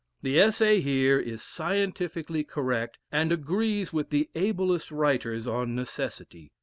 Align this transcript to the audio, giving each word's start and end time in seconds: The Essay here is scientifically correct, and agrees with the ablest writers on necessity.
The 0.23 0.39
Essay 0.39 0.79
here 0.81 1.19
is 1.19 1.43
scientifically 1.43 2.43
correct, 2.43 2.97
and 3.11 3.31
agrees 3.31 3.93
with 3.93 4.09
the 4.09 4.31
ablest 4.33 4.89
writers 4.89 5.45
on 5.45 5.75
necessity. 5.75 6.51